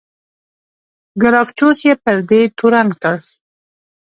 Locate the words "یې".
1.87-1.93